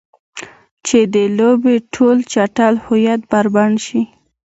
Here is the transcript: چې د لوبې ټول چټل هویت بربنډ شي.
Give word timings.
چې 0.87 0.99
د 1.13 1.15
لوبې 1.37 1.75
ټول 1.93 2.17
چټل 2.31 2.73
هویت 2.85 3.21
بربنډ 3.31 3.75
شي. 3.85 4.01